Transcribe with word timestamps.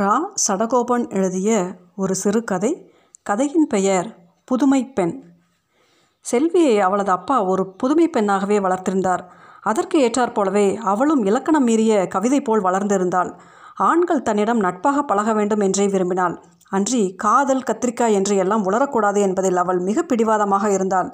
ரா. 0.00 0.20
சடகோபன் 0.48 1.08
எழுதிய 1.08 1.74
ஒரு 1.96 2.14
சிறுகதை 2.14 2.92
கதையின் 3.22 3.66
பெயர் 3.66 4.18
புதுமை 4.44 4.86
பெண். 4.86 5.14
செல்வியை 6.20 6.80
அவளது 6.80 7.10
அப்பா 7.10 7.44
ஒரு 7.44 7.66
புதுமை 7.66 8.08
பெண்ணாகவே 8.08 8.58
வளர்த்திருந்தார். 8.58 9.22
அதற்கு 9.60 9.98
ஏற்றாற்போலவே 10.00 10.76
அவளும் 10.76 11.24
இலக்கணம் 11.24 11.64
மீறிய 11.64 12.06
கவிதை 12.06 12.40
போல் 12.40 12.62
வளர்ந்திருந்தாள். 12.62 13.30
ஆண்கள் 13.74 14.22
தன்னிடம் 14.22 14.58
நட்பாக 14.58 15.02
பழக 15.02 15.32
வேண்டும் 15.32 15.60
என்றே 15.60 15.86
விரும்பினாள். 15.86 16.36
அன்றி 16.68 17.14
காதல் 17.14 17.66
கத்திரிக்காய் 17.70 18.12
என்று 18.12 18.36
எல்லாம் 18.36 18.70
உளரக்கூடாது 18.70 19.20
என்பதில் 19.20 19.56
அவள் 19.56 19.78
மிக 19.78 20.02
பிடிவாதமாக 20.02 20.72
இருந்தாள். 20.72 21.10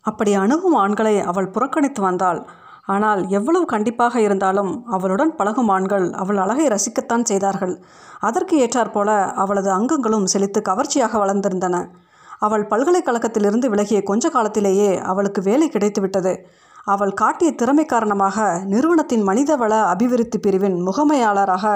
அப்படி 0.00 0.34
அணுகும் 0.34 0.74
ஆண்களை 0.74 1.20
அவள் 1.20 1.50
புறக்கணித்து 1.50 2.02
வந்தாள். 2.02 2.46
ஆனால் 2.88 3.22
எவ்வளவு 3.28 3.64
கண்டிப்பாக 3.64 4.20
இருந்தாலும் 4.20 4.72
அவளுடன் 4.86 5.32
பழகும் 5.36 5.70
ஆண்கள் 5.76 6.06
அவள் 6.12 6.38
அழகை 6.44 6.66
ரசிக்கத்தான் 6.66 7.26
செய்தார்கள். 7.30 7.74
அதற்கு 8.20 8.54
ஏற்றாற்போல 8.64 9.10
அவளது 9.42 9.70
அங்கங்களும் 9.70 10.30
செழித்து 10.32 10.62
கவர்ச்சியாக 10.62 11.18
வளர்ந்திருந்தன. 11.24 11.76
அவள் 12.38 12.64
பல்கலைக்கழகத்திலிருந்து 12.66 13.66
விலகிய 13.68 14.00
கொஞ்ச 14.02 14.28
காலத்திலேயே 14.28 14.90
அவளுக்கு 15.10 15.40
வேலை 15.42 15.68
கிடைத்துவிட்டது. 15.68 16.32
அவள் 16.84 17.12
காட்டிய 17.12 17.50
திறமை 17.52 17.84
காரணமாக 17.84 18.46
நிறுவனத்தின் 18.72 19.24
மனிதவள 19.28 19.72
அபிவிருத்தி 19.92 20.38
பிரிவின் 20.38 20.78
முகமையாளராக 20.88 21.66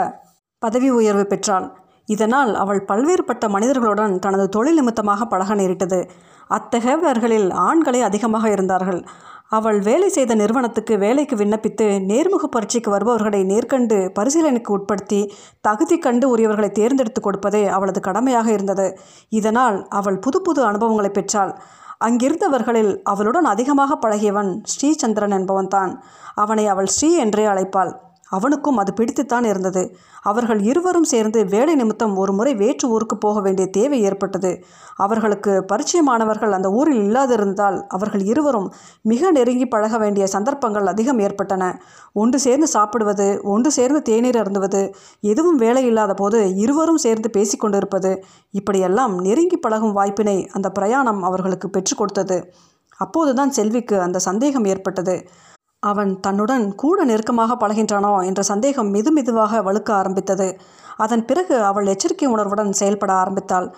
பதவி 0.63 0.91
உயர்வு 0.91 1.25
பெற்றாள். 1.27 1.67
இதனால் 2.09 2.53
அவள் 2.55 2.81
பல்வேறுபட்ட 2.89 3.45
மனிதர்களுடன் 3.49 4.15
தனது 4.19 4.47
தொழில் 4.49 4.79
நிமித்தமாக 4.79 5.25
பழக 5.25 5.55
நேரிட்டது. 5.55 6.01
அத்தகையவர்களில் 6.51 7.49
ஆண்களே 7.67 8.01
அதிகமாக 8.01 8.47
இருந்தார்கள். 8.51 9.01
அவள் 9.53 9.79
வேலை 9.81 10.09
செய்த 10.09 10.35
நிறுவனத்துக்கு 10.35 10.95
வேலைக்கு 10.99 11.37
விண்ணப்பித்து 11.37 11.87
நேர்முக 12.11 12.45
பரீட்சைக்கு 12.51 12.91
வருபவர்களை 12.91 13.41
நேர்கண்டு 13.43 13.97
பரிசீலனைக்கு 14.19 14.71
உட்படுத்தி 14.77 15.21
தகுதி 15.61 15.99
கண்டு 15.99 16.29
உரியவர்களை 16.29 16.71
தேர்ந்தெடுத்து 16.71 17.21
கொடுப்பதே 17.21 17.63
அவளது 17.67 18.01
கடமையாக 18.01 18.49
இருந்தது. 18.53 18.87
இதனால் 19.29 19.77
அவள் 19.89 20.19
புது 20.19 20.41
புது 20.43 20.63
அனுபவங்களை 20.65 21.11
பெற்றாள். 21.11 21.53
அங்கிருந்தவர்களில் 22.05 22.93
அவளுடன் 23.03 23.45
அதிகமாக 23.45 23.99
பழகியவன் 24.05 24.51
ஸ்ரீசந்திரன் 24.73 25.37
என்பவன்தான். 25.39 25.93
அவனை 26.35 26.67
அவள் 26.67 26.87
ஸ்ரீ 26.87 27.11
என்றே 27.17 27.45
அழைப்பாள். 27.47 27.93
அவனுக்கும் 28.33 28.77
அது 28.77 28.93
பிடித்துத்தான் 28.99 29.47
இருந்தது. 29.47 29.83
அவர்கள் 30.23 30.61
இருவரும் 30.63 31.09
சேர்ந்து 31.13 31.41
வேலை 31.45 31.75
நிமித்தம் 31.75 32.15
ஒரு 32.17 32.33
முறை 32.33 32.53
வேற்று 32.55 32.87
ஊருக்கு 32.89 33.17
போக 33.17 33.41
வேண்டிய 33.41 33.67
தேவை 33.71 33.99
ஏற்பட்டது. 34.03 34.53
அவர்களுக்கு 34.97 35.53
பரிச்சயமானவர்கள் 35.73 36.51
அந்த 36.51 36.69
ஊரில் 36.71 37.03
இல்லாதிருந்தால் 37.03 37.79
அவர்கள் 37.89 38.25
இருவரும் 38.25 38.69
மிக 39.03 39.31
நெருங்கி 39.31 39.67
பழக 39.67 39.99
வேண்டிய 39.99 40.27
சந்தர்ப்பங்கள் 40.27 40.87
அதிகம் 40.87 41.19
ஏற்பட்டன. 41.19 41.71
ஒன்று 42.13 42.39
சேர்ந்து 42.39 42.67
சாப்பிடுவது 42.67 43.29
ஒன்று 43.45 43.71
சேர்ந்து 43.71 44.03
தேநீர் 44.03 44.41
அருந்துவது 44.43 44.83
எதுவும் 45.33 45.61
வேலை 45.65 45.85
இல்லாத 45.87 46.15
போது 46.15 46.41
இருவரும் 46.65 47.03
சேர்ந்து 47.07 47.31
பேசிக்கொண்டிருப்பது 47.37 48.13
இப்படியெல்லாம் 48.51 49.15
நெருங்கி 49.21 49.57
பழகும் 49.57 49.93
வாய்ப்பினை 49.93 50.37
அந்த 50.53 50.71
பிரயாணம் 50.71 51.23
அவர்களுக்கு 51.23 51.69
பெற்றுக் 51.71 51.99
கொடுத்தது. 51.99 52.39
அப்போதுதான் 53.01 53.51
செல்விக்கு 53.51 53.97
அந்த 54.01 54.19
சந்தேகம் 54.19 54.65
ஏற்பட்டது. 54.65 55.17
அவன் 55.83 56.21
தன்னுடன் 56.21 56.75
கூட 56.75 57.05
நெருக்கமாக 57.05 57.57
பழகின்றானோ 57.57 58.13
என்ற 58.27 58.43
சந்தேகம் 58.43 58.95
மெது 58.95 59.11
மெதுவாக 59.11 59.63
வலுக்க 59.63 59.91
ஆரம்பித்தது. 59.93 60.49
அதன் 60.97 61.25
பிறகு 61.25 61.55
அவள் 61.65 61.87
எச்சரிக்கை 61.87 62.29
உணர்வுடன் 62.29 62.73
செயல்பட 62.73 63.13
ஆரம்பித்தாள். 63.13 63.69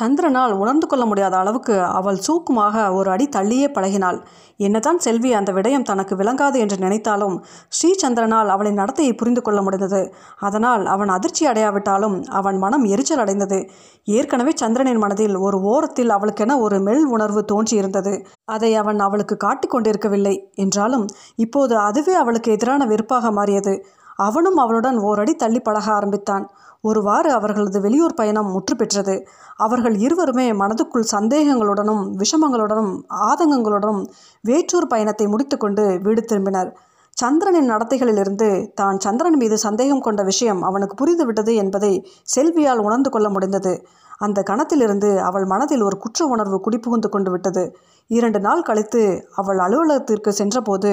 சந்திரனால் 0.00 0.52
உணர்ந்து 0.52 0.86
கொள்ள 0.86 1.04
முடியாத 1.04 1.36
அளவுக்கு 1.36 1.82
அவள் 1.82 2.18
சூக்குமாக 2.26 2.92
ஒரு 2.92 3.10
அடி 3.10 3.28
தள்ளியே 3.36 3.68
பழகினாள். 3.72 4.18
என்னதான் 4.56 4.98
செல்வி 4.98 5.32
அந்த 5.32 5.52
விடயம் 5.52 5.82
தனக்கு 5.82 6.16
விளங்காது 6.16 6.58
என்று 6.58 6.76
நினைத்தாலும் 6.78 7.36
ஸ்ரீசந்திரனால் 7.68 8.46
அவளின் 8.46 8.78
நடத்தையை 8.78 9.16
புரிந்து 9.16 9.42
கொள்ள 9.42 9.62
முடிந்தது. 9.62 10.12
அதனால் 10.38 10.86
அவன் 10.86 11.08
அதிர்ச்சி 11.08 11.46
அடையாவிட்டாலும் 11.46 12.16
அவன் 12.30 12.58
மனம் 12.58 12.84
எரிச்சல் 12.84 13.18
அடைந்தது. 13.18 13.70
ஏற்கனவே 14.04 14.52
சந்திரனின் 14.56 14.98
மனதில் 14.98 15.36
ஒரு 15.36 15.60
ஓரத்தில் 15.60 16.10
அவளுக்கென 16.10 16.58
ஒரு 16.60 16.78
மெல் 16.80 17.04
உணர்வு 17.04 17.44
தோன்றியிருந்தது. 17.52 18.14
அதை 18.44 18.74
அவன் 18.74 18.98
அவளுக்கு 18.98 19.36
காட்டிக் 19.36 19.70
கொண்டிருக்கவில்லை. 19.70 20.50
என்றாலும் 20.54 21.06
இப்போது 21.36 21.76
அதுவே 21.78 22.14
அவளுக்கு 22.14 22.52
எதிரான 22.52 22.84
வெறுப்பாக 22.84 23.30
மாறியது. 23.30 23.86
அவனும் 24.16 24.56
அவளுடன் 24.56 24.98
ஓரடி 24.98 25.34
தள்ளி 25.34 25.60
பழக 25.60 25.92
ஆரம்பித்தான். 25.92 26.44
ஒருவாறு 26.80 27.30
அவர்களது 27.30 27.80
வெளியூர் 27.80 28.14
பயணம் 28.14 28.50
முற்று 28.50 28.76
பெற்றது 28.76 29.14
அவர்கள் 29.56 29.96
இருவருமே 29.96 30.52
மனதுக்குள் 30.52 31.10
சந்தேகங்களுடனும் 31.10 32.02
விஷமங்களுடனும் 32.22 32.92
ஆதங்கங்களுடனும் 33.30 34.02
வேற்றூர் 34.44 34.88
பயணத்தை 34.88 35.26
முடித்துக்கொண்டு 35.26 36.00
வீடு 36.02 36.22
திரும்பினர். 36.22 36.70
சந்திரனின் 37.16 37.70
நடத்தைகளிலிருந்து 37.70 38.72
தான் 38.74 38.98
சந்திரன் 38.98 39.36
மீது 39.36 39.58
சந்தேகம் 39.58 40.00
கொண்ட 40.00 40.22
விஷயம் 40.22 40.62
அவனுக்கு 40.62 40.94
புரிந்துவிட்டது 40.94 41.54
என்பதை 41.54 41.92
செல்வியால் 42.22 42.78
உணர்ந்து 42.78 43.10
கொள்ள 43.10 43.28
முடிந்தது. 43.28 43.72
அந்த 44.18 44.42
கணத்திலிருந்து 44.42 45.10
அவள் 45.18 45.44
மனதில் 45.44 45.82
ஒரு 45.82 45.96
குற்ற 45.98 46.26
உணர்வு 46.26 46.60
குடிபுகுந்து 46.60 47.08
கொண்டு 47.08 47.30
விட்டது. 47.30 47.64
இரண்டு 48.10 48.40
நாள் 48.40 48.62
கழித்து 48.62 49.02
அவள் 49.34 49.58
அலுவலகத்திற்கு 49.58 50.32
சென்றபோது 50.32 50.92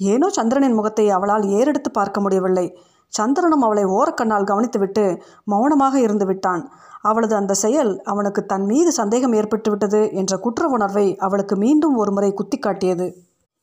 ஏனோ 0.00 0.28
சந்திரனின் 0.28 0.74
முகத்தை 0.74 1.10
அவளால் 1.10 1.42
ஏறெடுத்து 1.42 1.90
பார்க்க 1.92 2.20
முடியவில்லை. 2.20 2.66
சந்திரனும் 3.12 3.62
அவளை 3.62 3.84
ஓரக்கண்ணால் 3.84 4.48
கவனித்துவிட்டு 4.50 5.04
மௌனமாக 5.44 6.00
இருந்து 6.00 6.26
விட்டான். 6.26 6.62
அவளது 7.02 7.34
அந்த 7.34 7.54
செயல் 7.54 8.02
அவனுக்கு 8.02 8.46
தன் 8.46 8.66
மீது 8.66 8.92
சந்தேகம் 8.92 9.32
ஏற்பட்டுவிட்டது 9.32 10.12
என்ற 10.12 10.36
குற்ற 10.36 10.68
உணர்வை 10.68 11.16
அவளுக்கு 11.16 11.56
மீண்டும் 11.56 11.96
ஒருமுறை 11.96 12.34
குத்தி 12.34 12.58
காட்டியது. 12.58 13.06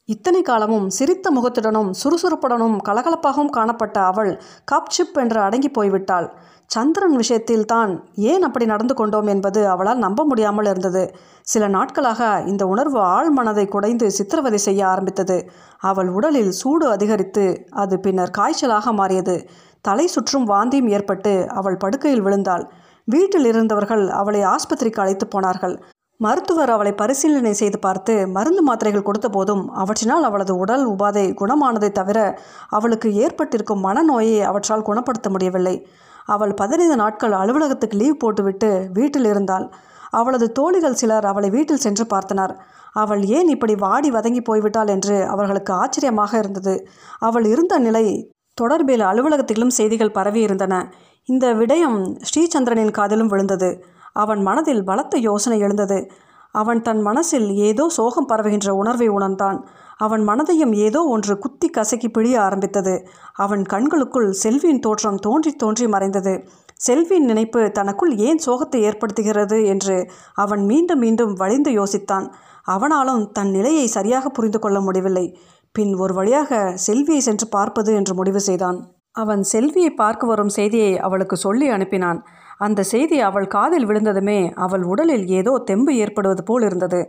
இத்தனை 0.10 0.42
காலமும் 0.42 0.86
சிரித்த 0.90 1.32
முகத்துடனும் 1.32 1.90
சுறுசுறுப்புடனும் 2.02 2.76
கலகலப்பாகவும் 2.88 3.56
காணப்பட்ட 3.58 3.98
அவள் 4.02 4.30
கப்சிப் 4.72 5.18
என்று 5.24 5.40
அடங்கி 5.40 5.70
போய்விட்டாள். 5.70 6.28
சந்திரன் 6.68 7.16
விஷயத்தில் 7.16 7.66
தான் 7.66 7.92
ஏன் 8.32 8.42
அப்படி 8.42 8.66
நடந்து 8.66 8.94
கொண்டோம் 8.94 9.28
என்பது 9.28 9.62
அவளால் 9.68 10.04
நம்ப 10.06 10.26
முடியாமல் 10.26 10.66
இருந்தது. 10.66 11.04
சில 11.42 11.68
நாட்களாக 11.68 12.22
இந்த 12.46 12.64
உணர்வு 12.68 13.00
ஆழ் 13.16 13.30
மனதை 13.30 13.66
குடைந்து 13.68 14.08
சித்திரவதை 14.12 14.62
செய்ய 14.68 14.88
ஆரம்பித்தது. 14.88 15.38
அவள் 15.82 16.10
உடலில் 16.10 16.52
சூடு 16.52 16.88
அதிகரித்து 16.90 17.46
அது 17.84 17.98
பின்னர் 18.00 18.36
காய்ச்சலாக 18.40 18.94
மாறியது. 18.94 19.38
தலை 19.82 20.08
சுற்றும் 20.08 20.50
வாந்தியும் 20.50 20.90
ஏற்பட்டு 20.90 21.36
அவள் 21.60 21.78
படுக்கையில் 21.78 22.22
விழுந்தாள். 22.22 22.66
வீட்டில் 23.08 23.46
இருந்தவர்கள் 23.46 24.06
அவளை 24.22 24.42
ஆஸ்பத்திரிக்கு 24.46 25.04
அழைத்து 25.04 25.28
போனார்கள். 25.28 25.78
மருத்துவர் 26.20 26.72
அவளை 26.74 26.92
பரிசீலனை 26.92 27.52
செய்து 27.60 27.78
பார்த்து 27.80 28.14
மருந்து 28.28 28.62
மாத்திரைகள் 28.68 29.06
கொடுத்த 29.08 29.28
போதும் 29.30 29.64
அவற்றினால் 29.82 30.26
அவளது 30.30 30.54
உடல் 30.56 30.86
உபாதை 30.86 31.26
குணமானதை 31.42 31.90
தவிர 31.90 32.20
அவளுக்கு 32.68 33.10
ஏற்பட்டிருக்கும் 33.24 33.84
மனநோயை 33.86 34.40
அவற்றால் 34.42 34.88
குணப்படுத்த 34.88 35.30
முடியவில்லை. 35.30 35.76
அவள் 36.26 36.54
பதினைந்து 36.54 36.96
நாட்கள் 36.96 37.34
அலுவலகத்துக்கு 37.42 37.98
லீவ் 37.98 38.22
போட்டுவிட்டு 38.24 38.70
வீட்டில் 38.94 39.28
இருந்தாள். 39.32 39.66
அவளது 40.12 40.48
தோழிகள் 40.52 41.00
சிலர் 41.02 41.26
அவளை 41.26 41.50
வீட்டில் 41.50 41.84
சென்று 41.86 42.06
பார்த்தனர். 42.14 42.54
அவள் 42.96 43.22
ஏன் 43.38 43.50
இப்படி 43.56 43.76
வாடி 43.76 44.10
வதங்கி 44.12 44.42
போய்விட்டாள் 44.50 44.92
என்று 44.96 45.18
அவர்களுக்கு 45.34 45.72
ஆச்சரியமாக 45.74 46.32
இருந்தது. 46.38 46.76
அவள் 47.20 47.46
இருந்த 47.46 47.78
நிலை 47.80 48.06
தொடர்பில் 48.58 49.04
அலுவலகத்திலும் 49.10 49.76
செய்திகள் 49.78 50.16
பரவி 50.18 50.42
இருந்தன 50.42 50.76
இந்த 51.30 51.46
விடயம் 51.54 52.00
ஸ்ரீச்சந்திரனின் 52.30 52.96
காதிலும் 52.98 53.32
விழுந்தது. 53.34 53.70
அவன் 54.24 54.42
மனதில் 54.42 54.84
பலத்த 54.84 55.18
யோசனை 55.20 55.58
எழுந்தது. 55.60 56.00
அவன் 56.56 56.82
தன் 56.82 57.02
மனசில் 57.02 57.50
ஏதோ 57.70 57.86
சோகம் 57.90 58.30
பரவுகின்ற 58.30 58.70
உணர்வை 58.72 59.08
உணர்ந்தான். 59.08 59.58
அவன் 59.98 60.24
மனதையும் 60.30 60.74
ஏதோ 60.78 61.00
ஒன்று 61.06 61.34
குத்தி 61.38 61.68
கசக்கி 61.70 62.08
பிழிய 62.08 62.36
ஆரம்பித்தது. 62.38 62.94
அவன் 63.36 63.64
கண்களுக்குள் 63.74 64.30
செல்வியின் 64.42 64.84
தோற்றம் 64.86 65.20
தோன்றி 65.20 65.52
தோன்றி 65.56 65.86
மறைந்தது. 65.88 66.34
செல்வியின் 66.78 67.30
நினைப்பு 67.32 67.62
தனக்குள் 67.72 68.14
ஏன் 68.28 68.42
சோகத்தை 68.46 68.82
ஏற்படுத்துகிறது 68.90 69.58
என்று 69.66 69.96
அவன் 70.36 70.64
மீண்டும் 70.66 71.00
மீண்டும் 71.00 71.34
வழிந்து 71.34 71.72
யோசித்தான். 71.72 72.28
அவனாலும் 72.68 73.24
தன் 73.32 73.52
நிலையை 73.52 73.86
சரியாக 73.88 74.30
புரிந்து 74.30 74.60
கொள்ள 74.60 74.78
முடியவில்லை. 74.82 75.26
பின் 75.76 75.94
ஒரு 75.96 76.14
வழியாக 76.14 76.60
செல்வியை 76.88 77.22
சென்று 77.22 77.48
பார்ப்பது 77.48 77.92
என்று 77.94 78.14
முடிவு 78.14 78.42
செய்தான். 78.42 78.78
அவன் 79.16 79.44
செல்வியை 79.44 79.92
பார்க்க 79.94 80.28
வரும் 80.28 80.56
செய்தியை 80.58 80.92
அவளுக்கு 81.00 81.36
சொல்லி 81.38 81.68
அனுப்பினான். 81.70 82.20
அந்த 82.60 82.84
செய்தி 82.84 83.18
அவள் 83.20 83.48
காதில் 83.48 83.86
விழுந்ததுமே 83.86 84.40
அவள் 84.56 84.84
உடலில் 84.84 85.26
ஏதோ 85.30 85.54
தெம்பு 85.66 85.92
ஏற்படுவது 85.96 86.44
போல் 86.44 86.62
இருந்தது. 86.62 87.02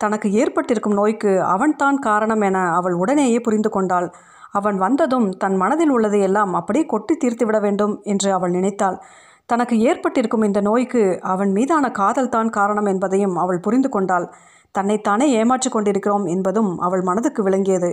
தனக்கு 0.00 0.28
ஏற்பட்டிருக்கும் 0.32 0.94
நோய்க்கு 0.94 1.30
அவன்தான் 1.44 1.98
காரணம் 1.98 2.40
என 2.40 2.58
அவள் 2.70 2.92
உடனேயே 2.92 3.38
புரிந்து 3.38 3.70
கொண்டாள். 3.70 4.08
அவன் 4.50 4.76
வந்ததும் 4.78 5.28
தன் 5.36 5.56
மனதில் 5.56 5.90
உள்ளதை 5.90 6.20
எல்லாம் 6.20 6.52
அப்படியே 6.54 6.84
கொட்டி 6.86 7.14
தீர்த்துவிட 7.16 7.58
வேண்டும் 7.60 7.94
என்று 8.02 8.28
அவள் 8.32 8.50
நினைத்தாள். 8.50 8.98
தனக்கு 9.46 9.76
ஏற்பட்டிருக்கும் 9.80 10.42
இந்த 10.42 10.60
நோய்க்கு 10.60 11.02
அவன் 11.22 11.50
மீதான 11.52 11.90
காதல்தான் 11.90 12.50
காரணம் 12.50 12.86
என்பதையும் 12.86 13.36
அவள் 13.36 13.60
புரிந்து 13.60 13.88
கொண்டாள். 13.88 14.26
தன்னைத்தானே 14.72 15.26
ஏமாற்றி 15.30 15.70
கொண்டிருக்கிறோம் 15.70 16.26
என்பதும் 16.26 16.70
அவள் 16.78 17.02
மனதுக்கு 17.02 17.42
விளங்கியது. 17.42 17.90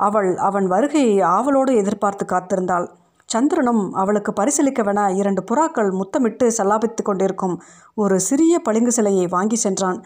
அவள் 0.00 0.30
அவன் 0.38 0.66
வருகையை 0.66 1.16
ஆவலோடு 1.20 1.72
எதிர்பார்த்து 1.74 2.24
காத்திருந்தாள். 2.26 2.86
சந்திரனும் 3.34 3.82
அவளுக்கு 4.00 4.32
பரிசளிக்கவென 4.40 5.00
இரண்டு 5.20 5.42
புறாக்கள் 5.50 5.90
முத்தமிட்டு 6.00 6.46
சல்லாபித்து 6.58 7.02
கொண்டிருக்கும் 7.04 7.56
ஒரு 8.02 8.16
சிறிய 8.28 8.54
பளிங்கு 8.58 8.92
சிலையை 8.92 9.26
வாங்கி 9.34 9.58
சென்றான். 9.64 9.98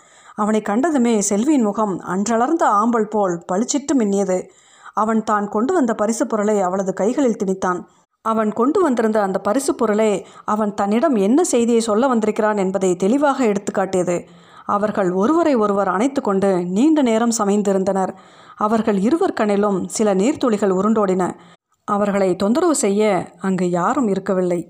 அவனை 0.43 0.61
கண்டதுமே 0.69 1.15
செல்வியின் 1.31 1.67
முகம் 1.69 1.95
அன்றளர்ந்த 2.15 2.65
ஆம்பல் 2.81 3.11
போல் 3.15 3.37
பளிச்சிட்டு 3.53 3.95
மின்னியது. 4.01 4.39
அவன் 4.95 5.23
தான் 5.31 5.47
கொண்டு 5.49 5.73
வந்த 5.75 5.93
பரிசு 5.95 6.25
பொருளை 6.27 6.57
அவளது 6.67 6.93
கைகளில் 7.01 7.41
திணித்தான். 7.43 7.81
அவன் 8.25 8.51
கொண்டு 8.61 8.79
வந்திருந்த 8.85 9.19
அந்த 9.27 9.39
பரிசு 9.47 9.73
பொருளே 9.75 10.13
அவன் 10.53 10.73
தன்னிடம் 10.81 11.17
என்ன 11.27 11.41
செய்தியை 11.53 11.83
சொல்ல 11.89 12.07
வந்திருக்கிறான் 12.07 12.61
என்பதை 12.65 12.91
தெளிவாக 13.05 13.39
எடுத்துக்காட்டியது 13.53 14.17
அவர்கள் 14.77 15.11
ஒருவரை 15.21 15.53
ஒருவர் 15.65 15.91
அணைத்து 15.93 16.21
கொண்டு 16.23 16.51
நீண்ட 16.77 17.03
நேரம் 17.03 17.37
சமைந்திருந்தனர். 17.39 18.13
அவர்கள் 18.65 18.99
இருவர் 19.07 19.39
கண்ணிலும் 19.41 19.79
சில 19.97 20.15
நீர்த்துளிகள் 20.15 20.75
உருண்டோடின. 20.79 21.25
அவர்களை 21.88 22.37
தொந்தரவு 22.37 22.75
செய்ய 22.75 23.02
அங்கு 23.38 23.70
யாரும் 23.70 24.08
இருக்கவில்லை. 24.08 24.61